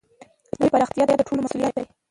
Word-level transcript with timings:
د 0.03 0.03
ژبي 0.57 0.67
پراختیا 0.73 1.03
د 1.07 1.11
ټولو 1.27 1.41
مسؤلیت 1.45 1.73
دی. 1.77 1.85